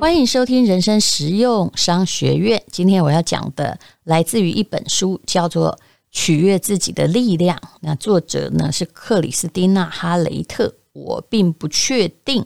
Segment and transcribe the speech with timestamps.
[0.00, 2.62] 欢迎收听人生实用商学院。
[2.72, 5.78] 今天我要讲的来自于一本书，叫做。
[6.12, 7.56] 取悦自己的力量。
[7.82, 10.74] 那作者呢是克里斯汀娜·哈雷特。
[10.92, 12.44] 我并不确定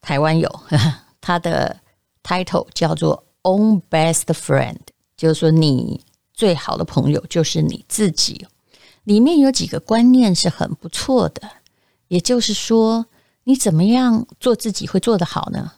[0.00, 1.78] 台湾有呵呵 他的
[2.24, 4.78] title 叫做 “Own Best Friend”，
[5.16, 6.00] 就是说你
[6.32, 8.44] 最好的朋友就是你自己。
[9.04, 11.48] 里面有几个观念是很不错的，
[12.08, 13.06] 也就是说，
[13.44, 15.74] 你怎么样做自己会做得好呢？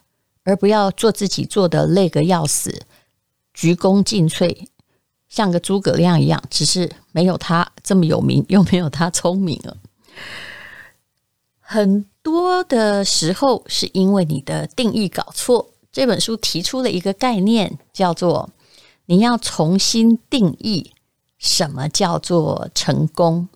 [0.47, 2.83] 而不要做自己做的累个要死，
[3.53, 4.67] 鞠躬尽瘁。
[5.27, 9.75] 像个诸葛亮一样，只是没有他这么有名，又没有他聪明了。
[11.59, 15.73] 很多的时候是因为你的定义搞错。
[15.91, 18.49] 这本书提出了一个概念，叫做
[19.07, 20.93] 你要重新定义
[21.37, 23.49] 什么叫做成功。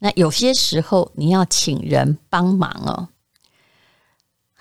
[0.00, 3.11] 那有些时候你要请人帮忙哦。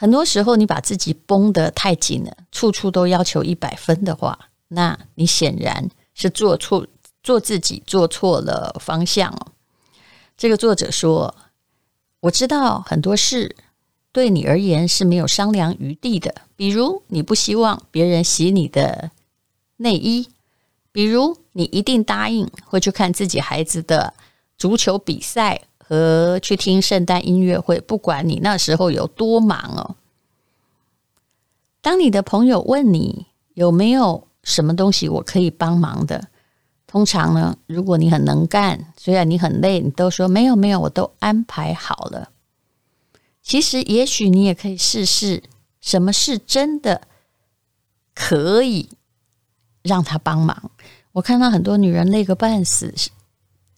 [0.02, 5.88] 很多时候你把自己绷得太紧了，处处都要求一百分的话，那你显然。
[6.14, 6.86] 是做错，
[7.24, 9.48] 做自己做错了方向哦。
[10.36, 11.36] 这个作者说
[12.22, 13.56] ：“我知道很多事
[14.12, 19.12] 对你而言是没有商量余地的，比如你不希望别人洗你的
[19.78, 20.28] 内衣，
[20.92, 24.14] 比如你一定答应会去看自己孩子的
[24.58, 25.62] 足球比赛
[25.92, 29.98] 和去听圣诞音乐会，不管你那时候有多忙哦。
[31.82, 33.26] 当你的朋友问你
[33.56, 36.30] 有没有？”什么东西我可以帮忙的？
[36.88, 42.30] 通常呢，如果你很能干，虽然你很累，你都说没有没有，我都安排好了。
[43.44, 45.44] 其实，也许你也可以试试，
[45.80, 47.02] 什么是真的
[48.16, 48.90] 可以
[49.84, 50.72] 让他帮忙。
[51.12, 52.96] 我看到很多女人累个半死，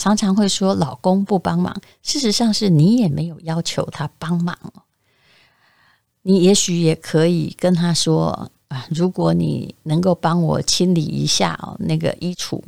[0.03, 1.73] 常常会说老公不帮忙。
[2.01, 4.57] 事实上，是你也没有要求他帮忙。
[6.23, 8.85] 你也许也可以跟他说啊。
[8.89, 12.61] 如果你能够帮我清理一下哦，那个衣橱，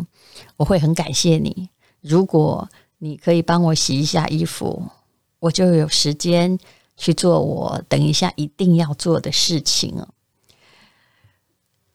[0.56, 1.68] 我会很感谢你。
[2.00, 2.70] 如果
[3.00, 4.82] 你可以帮我洗一下衣服，
[5.40, 6.58] 我就有时间
[6.96, 10.08] 去做我等一下一定要做的事情哦。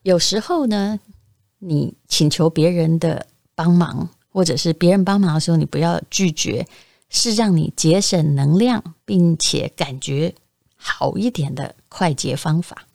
[0.03, 1.01] 有时候呢，
[1.61, 6.67] 你请求别人的帮忙，或者是别人帮忙的时候，你不要拒绝，
[7.09, 10.35] 是让你节省能量，并且感觉
[10.77, 12.87] 好一点的快捷方法。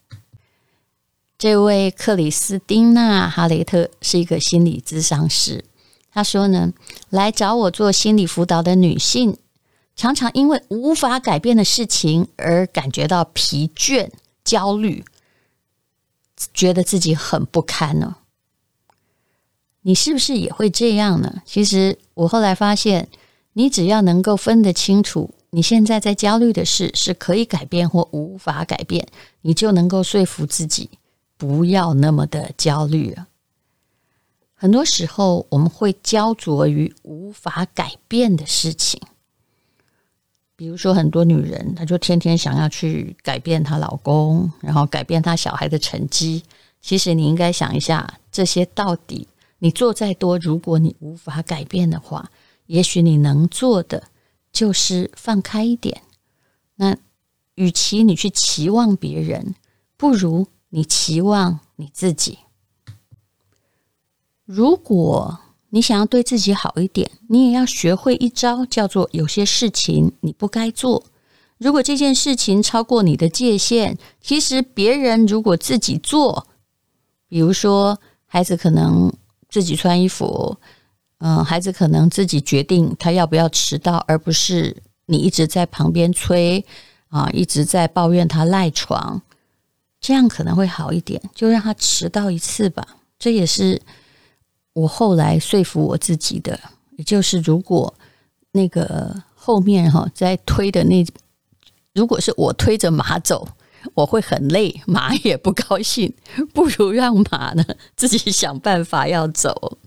[1.38, 5.66] 这位克里斯汀娜·哈雷特是一个心理咨商师。
[6.12, 6.72] 他说呢，
[7.09, 9.38] 来找我做心理辅导的女性，
[9.97, 14.09] 常常因为无法改变的事情而感觉到疲倦、
[14.46, 15.03] 焦虑，
[16.53, 18.16] 觉得自己很不堪呢。
[19.88, 21.44] 你是不是也会这样呢？
[21.46, 23.07] 其实我后来发现，
[23.53, 29.07] 你只要能够分得清楚，你现在在焦虑的事是可以改变或无法改变，
[29.41, 30.90] 你就能够说服自己。
[31.38, 33.28] 不要那么的焦虑了。
[34.56, 39.00] 很多时候，我们会焦灼于无法改变的事情。
[40.56, 46.41] 比如说，很多女人，她就天天想要去改变她老公，然后改变她小孩的成绩。
[46.81, 49.28] 其实，你应该想一下，这些到底
[49.65, 52.29] 你做再多，如果你无法改变的话，
[52.67, 54.03] 也许你能做的
[54.51, 56.03] 就是放开一点。
[56.75, 56.95] 那
[57.55, 59.55] 与其你去期望别人，
[59.97, 60.45] 不如。
[60.69, 62.37] 你期望你自己。
[64.43, 71.05] 如果你想要对自己好一点，你也要学会一招，叫做有些事情你不该做。
[71.57, 76.45] 如果这件事情超过你的界限，其实别人如果自己做，
[77.28, 79.11] 比如说孩子可能
[79.49, 80.57] 自己穿衣服，
[81.19, 84.75] 嗯，孩子可能自己决定他要不要迟到，而不是
[85.05, 86.63] 你一直在旁边催
[87.09, 89.21] 啊，一直在抱怨他赖床。
[90.01, 92.85] 这样可能会好一点，就让他迟到一次吧。
[93.17, 93.81] 这也是
[94.73, 96.59] 我后来说服我自己的。
[96.97, 97.93] 也就是，如果
[98.51, 101.05] 那个后面哈在推的那，
[101.93, 103.47] 如果是我推着马走，
[103.93, 106.14] 我会很累，马也不高兴。
[106.53, 107.64] 不如让马呢
[107.96, 109.78] 自己想办法要走。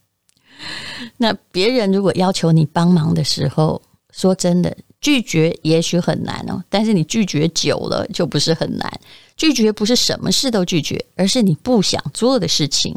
[1.17, 3.81] 那别人如果要求你帮忙的时候，
[4.11, 9.01] 说真的，拒绝也许很难哦，但是你拒绝久了就不是很难。
[9.37, 12.97] 拒绝不是什么事都拒绝，而是你不想做的事情，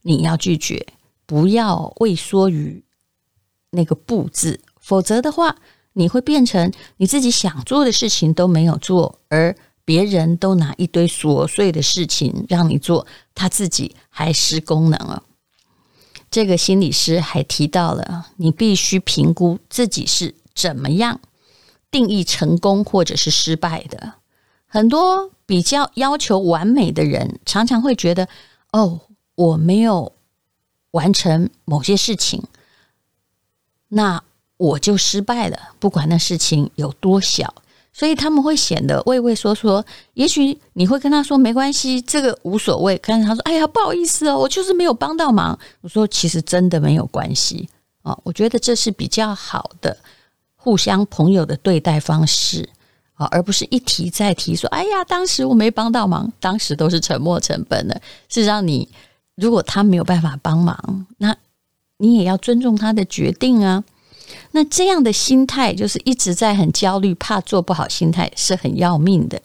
[0.00, 0.86] 你要拒绝，
[1.26, 2.82] 不要畏缩于
[3.70, 5.56] 那个“不”字，否则的话，
[5.92, 15.24] 你会变成你自己想做的事情都没有做，而别人都拿一堆琐碎的事情让你做，他自己还失功能了。
[16.30, 21.20] 这个心理师还提到了，你必须评估自己是怎么样
[21.90, 24.14] 定义成功或者是失败的。
[24.66, 28.28] 很多比较要求完美的人，常常会觉得，
[28.70, 29.00] 哦，
[29.34, 30.12] 我没有
[30.92, 32.42] 完成某些事情，
[33.88, 34.22] 那
[34.56, 37.54] 我就失败了，不管那事情有多小。
[37.92, 39.84] 所以他们会显得畏畏缩缩。
[40.14, 42.98] 也许你会跟他说没关系，这个无所谓。
[43.04, 47.68] 但是他说：“哎呀，不好意思哦，我就是没有帮到忙。”我说：“其实真的没有关系
[48.02, 49.96] 啊。”我觉得这是比较好的
[50.56, 52.66] 互相朋友的对待方式
[53.14, 58.00] 啊，而不是一提再提说：“哎呀，当时我没帮到忙，当时都是沉没成本的。”
[58.30, 58.88] 是让你
[59.34, 61.36] 如果他没有办法帮忙，那
[61.98, 63.84] 你也要尊重他的决定啊。
[64.50, 69.40] 那这样的心态就是一直在很焦虑，怕做不好，心态是很要命的。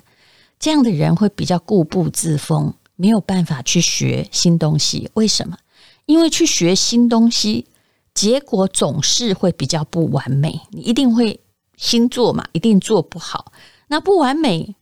[0.60, 5.10] 这样的人会比较固步自封，没有办法去学新东西。
[5.14, 5.58] 为什么？
[6.06, 7.66] 因为去学新东西，
[8.14, 10.62] 结果总是会比较不完美。
[10.72, 11.40] 你一定会
[11.76, 13.52] 新做嘛，一定做不好。
[13.90, 14.76] 那不完美，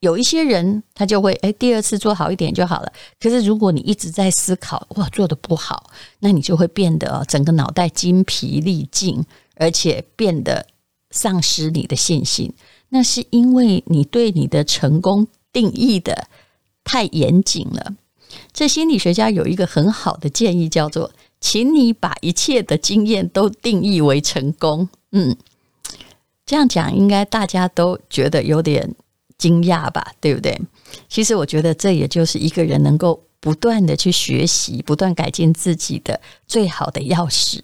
[0.00, 2.92] 有一些人他就会诶，第二次做好一点就好了。
[3.20, 5.90] 可是如果你一直在思考，哇，做得不好，
[6.20, 9.24] 那你就会变得整个脑袋筋疲力尽。
[9.60, 10.68] 而且变得
[11.10, 12.54] 丧失你的信心，
[12.90, 16.28] 那是因为你对你的成功定义的
[16.84, 17.96] 太严谨了。
[18.52, 21.10] 这心理学家有一个很好的建议，叫做
[21.42, 24.88] “请你把一切的经验都定义为成功”。
[25.10, 25.36] 嗯，
[26.46, 28.94] 这样讲应该大家都觉得有点
[29.38, 30.12] 惊讶吧？
[30.20, 30.60] 对不对？
[31.08, 37.62] 其实我觉得这也就是一个人能够不断的去学习、不断改进自己的最好的钥匙。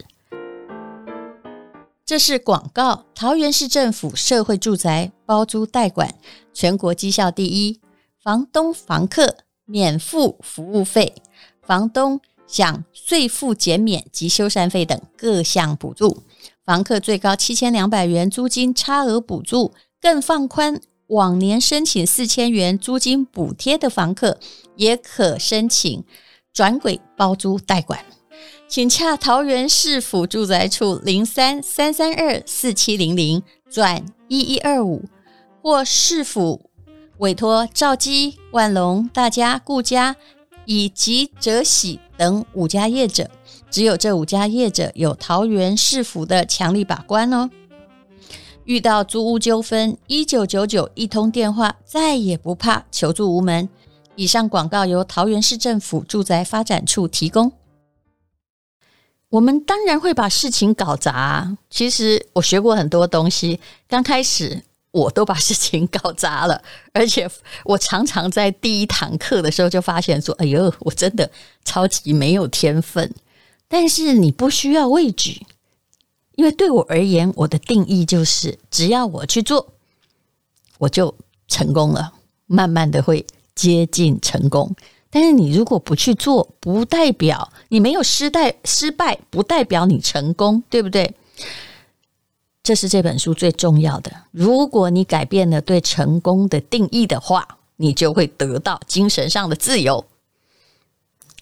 [2.06, 3.06] 这是广告。
[3.14, 6.14] 桃园市政府社会住宅包租代管，
[6.52, 7.80] 全国绩效第一，
[8.22, 11.14] 房东房客免付服务费，
[11.62, 16.22] 房东享税负减免及修缮费等各项补助，
[16.64, 20.78] 房客最高七千两百元租金差额补助，更放宽
[21.08, 24.38] 往年申请四千元租金补贴的房客
[24.76, 26.04] 也可申请
[26.52, 28.04] 转轨包租代管。
[28.66, 35.04] 请洽桃园市府住宅处零三三三二四七零零转一一二五，
[35.62, 36.70] 或市府
[37.18, 40.16] 委托兆基、万隆、大家、顾家
[40.64, 43.30] 以及哲喜等五家业者，
[43.70, 47.50] 只有这五家业者有桃园市府的强力把关哦。
[48.64, 53.68] 遇到租屋纠纷，一九九九一通电话，再也不怕求助无门。
[54.16, 57.52] 以上广告由桃园市政府住宅发展处提供。
[59.28, 61.56] 我们当然会把事情搞砸。
[61.68, 63.58] 其实我学过很多东西，
[63.88, 64.62] 刚开始
[64.92, 66.62] 我都把事情搞砸了，
[66.94, 67.28] 而且
[67.64, 71.28] 我常常在第一堂课的时候就发现说：“哎呦，我真的
[71.64, 73.12] 超级没有天分。”
[73.66, 75.44] 但是你不需要畏惧，
[76.36, 79.66] 因为对我而言，我的定义就是只要我去做，
[80.78, 81.14] 我就
[81.48, 82.12] 成功了，
[82.46, 83.24] 慢慢的会
[83.54, 84.74] 接近成功。
[85.10, 91.14] 但是你如果不去做，不代表你没有失败，失败不代表你成功，对不对？
[92.64, 94.10] 这是这本书最重要的。
[94.32, 100.04] 如果你改变了对成功的定义的话，你就会得到精神上的自由。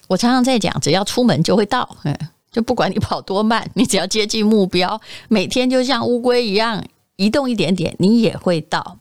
[0.07, 2.15] 我常常在讲，只要出门就会到，嗯，
[2.53, 6.81] 就不管你跑多慢，你只要接近目标，每天就像乌龟一样
[7.17, 8.99] 移动一点点，你也会到。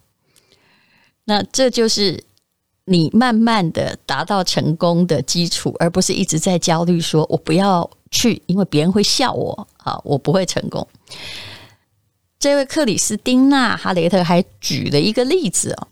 [1.27, 2.25] 那这就是。
[2.85, 10.85] 你慢慢的达到成功的基础，而不是一直在焦虑说“我不要去，因为别人会笑我啊，我不会成功”。
[12.41, 15.89] 这位克里斯汀娜·哈雷特还举了一个例子哦，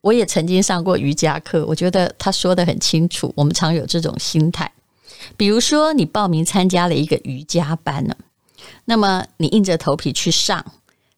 [0.00, 3.30] 我也曾经上过瑜伽课，我觉得他说得很清楚。
[3.36, 4.72] 我们常有这种心态，
[5.36, 8.16] 比如说你报名参加了一个瑜伽班呢，
[8.84, 10.64] 那么你硬着头皮去上，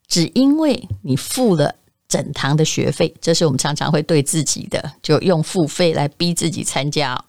[0.06, 1.74] 只因为你付了。
[2.08, 7.22] 整堂的学费，这是我们常常会对自己的，就用付费来逼自己参加。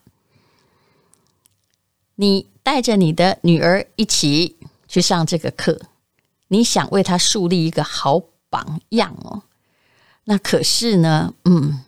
[2.15, 4.55] 你带着你的女儿一起
[4.87, 5.77] 去上这个课，
[6.47, 9.43] 你想为她树立一个好榜样哦。
[10.23, 11.81] 那可是呢，嗯，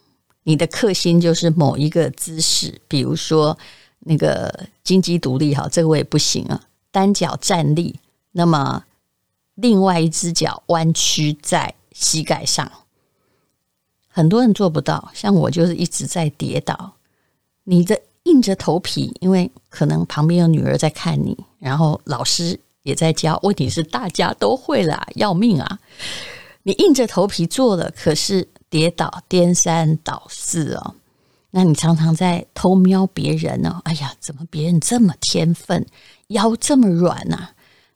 [0.43, 3.57] 你的课心就是某一个姿势，比如说
[4.01, 8.00] 那个金鸡独立，哈，这个我也不行啊，单脚站立，
[8.31, 8.84] 那么。
[9.55, 12.72] 另外一只脚弯曲在膝盖上。
[14.08, 16.93] 很多人做不到，像我就是一直在跌倒。
[17.65, 23.38] 你的硬着头皮，因为可能旁边有女儿在看你，然后老师也在教。
[23.43, 25.79] 问题是大家都会啦，要命啊！
[26.63, 30.96] 你硬着头皮做了，可是跌倒颠三倒四哦。
[31.51, 33.81] 那你常常在偷瞄别人哦。
[33.84, 35.86] 哎呀，怎么别人这么天分，
[36.27, 37.50] 腰这么软呐？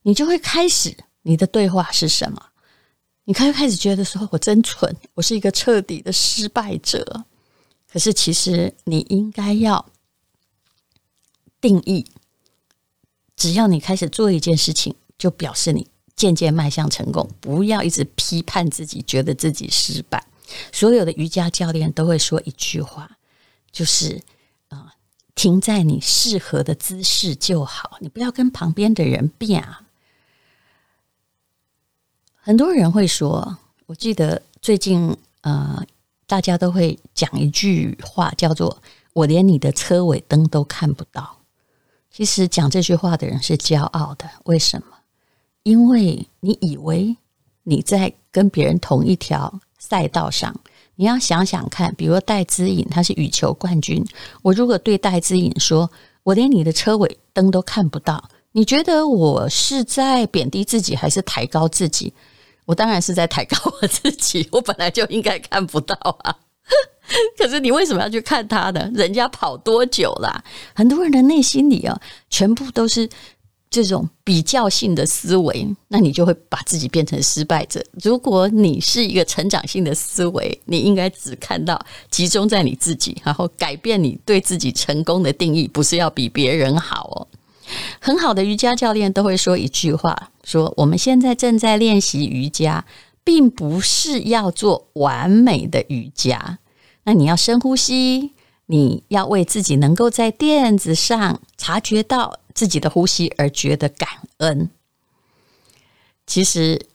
[0.03, 2.41] 你就会开始你的对话是什么？
[3.23, 7.25] 你开开始觉得说，我真蠢，我是一个彻底的失败者。
[7.91, 9.83] 可是其实你应该要
[11.61, 12.05] 定义，
[13.35, 17.27] 只要你开始做一件事情，就表示你渐渐迈向成功。
[17.39, 20.23] 不要一直批判自己，觉得自己失败。
[20.71, 23.14] 所有的瑜伽教练都会说一句话，
[23.75, 24.21] 就是
[24.69, 24.93] 啊，
[25.35, 29.81] 停在你适合的姿势就好，你不要跟旁边的人变啊。
[32.35, 35.85] 很多人会说，我记得最近，呃，
[36.25, 41.39] 大家都会讲一句话，叫做“我连你的车尾灯都看不到”。
[42.09, 44.87] 其实讲这句话的人是骄傲的，为什么？
[45.63, 47.17] 因为你以为
[47.63, 50.57] 你在跟别人同一条赛道上。
[50.95, 54.03] 你要想想看，比如戴资颖，他是羽球冠军。
[54.41, 55.89] 我如果对戴资颖说，
[56.23, 62.13] 我连你的车尾灯都看不到，你觉得我是在贬低自己，还是抬高自己？
[62.65, 66.35] 我当然是在抬高我自己， 我本来就应该看不到啊。
[67.37, 68.89] 可是你为什么要去看他呢？
[68.95, 70.43] 人家跑多久啦？
[70.73, 71.95] 很多人的内心里啊，
[72.31, 73.07] 全部都是
[73.69, 77.83] 这种比较性的思维，那你就会把自己变成失败者。
[78.01, 87.27] 如果你是一个成长性的思维，你应该只看到集中在你自己，然后改变你对自己成功的定义，不是要比别人好哦。
[87.99, 90.29] 很好的瑜伽教练都会说一句话。
[90.43, 92.85] 说我们现在正在练习瑜伽，
[93.23, 96.59] 并不是要做完美的瑜伽。
[97.03, 98.31] 那你要深呼吸，
[98.67, 104.71] 你要为自己能够在垫子上察觉到自己的呼吸而觉得感恩。
[106.25, 106.87] 其实，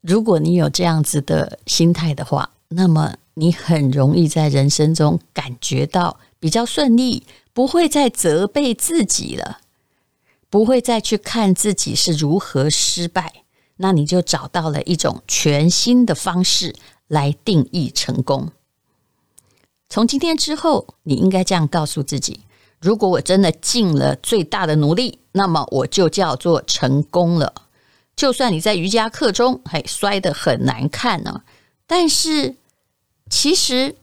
[0.00, 9.60] 如果你有这样子的心态的话，那么你很容易在人生中感觉到比较顺利，不会再责备自己了。
[10.50, 13.44] 不会再去看自己是如何失败，
[13.76, 16.74] 那你就找到了一种全新的方式
[17.08, 18.50] 来定义成功。
[19.88, 22.40] 从今天之后，你应该这样告诉自己：
[22.82, 27.54] 如果我真的尽了最大的努力，那么我就叫做成功了。
[28.16, 31.42] 就算你在瑜伽课中嘿摔得很难看呢，
[31.86, 32.56] 但是
[33.30, 33.94] 其实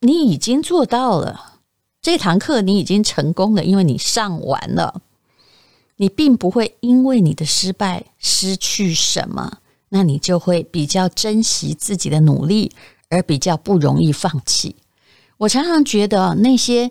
[0.00, 1.60] 你已经做到了。
[2.02, 5.00] 这堂课你已经成功了，因为你上完了。
[5.96, 12.70] 你并不会因为你的失败失去什么，那你就会比较珍惜自己的努力，
[13.08, 14.76] 而比较不容易放弃。
[15.38, 16.90] 我常常觉得那些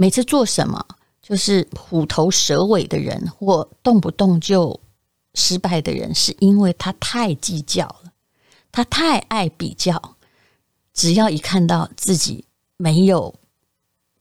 [0.00, 0.82] 每次做什么
[1.20, 4.80] 就是虎头蛇尾的人，或动不动就
[5.34, 8.04] 失败的人，是因为他太计较了，
[8.72, 10.16] 他太爱比较。
[10.94, 12.46] 只要一看到自己
[12.78, 13.34] 没有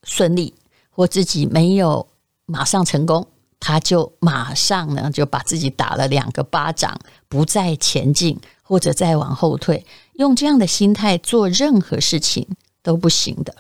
[0.04, 0.54] 顺利，
[0.90, 2.06] 或自己没有
[2.46, 3.26] 马上成功。
[3.58, 12.46] 他就马上呢就把自己打了两个巴掌，不再前进或者再往后退，用这样的心态做任何事情
[12.84, 13.56] 都不行的。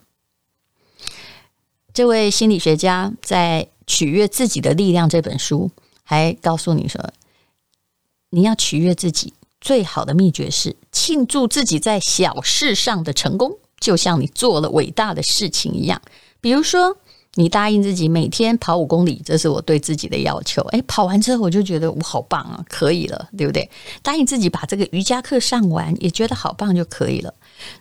[2.00, 5.70] 这位心理学家在《取悦自己的力量》这本书
[6.01, 7.03] 还告诉你说，
[8.29, 16.01] 你要取悦自己，最好的秘诀是庆祝自己在小事上的成功，就像你做了伟大的事情一样，
[16.39, 16.96] 比如说。
[17.36, 20.63] 你答应自己每天跑五公里，这是我对自己的要求。
[20.72, 23.70] 诶，跑完之后我就觉得我好棒啊，可以了，对不对？
[24.01, 27.32] 答应自己把这个瑜伽课上完，也觉得好棒就可以了。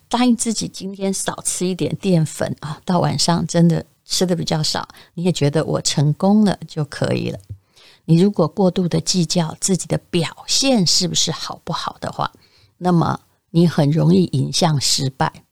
[0.06, 7.38] 答应自己今天少吃一点淀粉啊，到晚上真的吃的比较少，你也觉得我成功了就可以了。
[8.06, 12.32] 你如果过度的计较自己的表现是不是好不好的话，
[12.78, 15.44] 那么你很容易引向失败。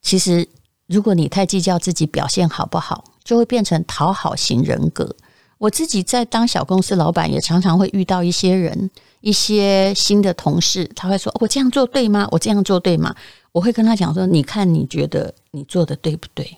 [0.00, 0.48] 其实。
[0.86, 5.16] 如果你太计较自己表现好不好，就会变成讨好型人格。
[5.56, 8.90] 我自己在当小公司老板，也常常会遇到一些人，
[9.22, 12.28] 一些新的同事，他会说：“我这样做对吗？
[12.30, 13.16] 我这样做对吗？”
[13.52, 16.54] 我会跟他讲说：“你看，你觉得你做的对不对？”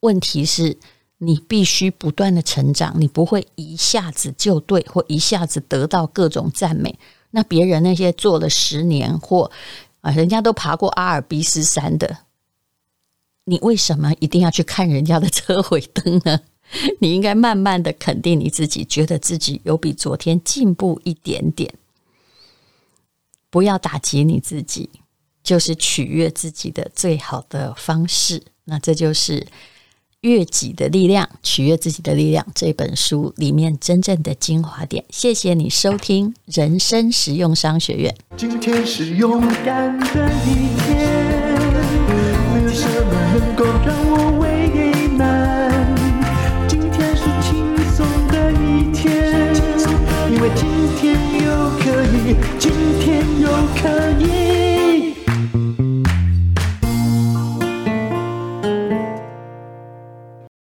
[0.00, 0.76] 问题是，
[1.18, 6.98] 你必须不断的成长，你不会一下子就对，或一下子得到各种赞美。
[7.30, 9.50] 那别人那些做了十年或
[10.00, 12.18] 啊，人家都爬过阿尔卑斯山的。
[13.44, 16.40] 你为什么一定要去看人家的车尾灯呢？
[17.00, 21.72] 你应该慢慢的肯定你自己，觉得自己有比昨天进步一点点。
[23.48, 24.90] 不要打击你自己，
[25.44, 28.42] 就是取悦自己的最好的方式。
[28.64, 29.40] 那这就是
[30.26, 35.04] 《悦己的力量》，取悦自己的力量这本书里面真正的精华点。
[35.10, 38.14] 谢谢你收听人生实用商学院。
[38.36, 41.25] 今天是勇敢的一天。